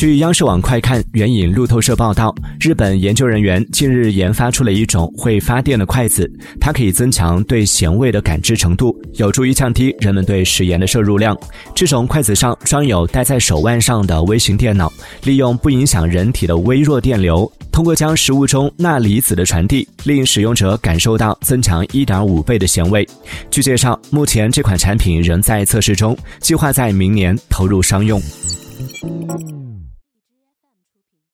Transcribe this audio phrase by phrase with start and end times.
[0.00, 6.26] 据央视网快看援引路透社报道日本研究人员近日研发出了一种会发电的筷子
[6.58, 11.36] 它可以增强对咸味的感知程度有助于降低人们对食盐的摄入量。
[11.74, 14.90] 这种筷子上装有戴在手腕上的微型电脑
[15.24, 23.06] 利用不影响人体的微弱电流通过将食物中钠离子的传递令使用者感受到增强一点五倍的咸味。
[23.50, 28.18] 据介绍目前这款产品仍在测试中计划在明年投入商用。